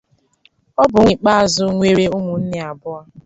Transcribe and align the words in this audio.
Ọ 0.81 0.83
bụ 0.91 0.97
nwa 1.01 1.11
ikpeazụ 1.15 1.65
nwere 1.75 2.05
ụmụnne 2.17 2.57
abụọ. 2.69 2.99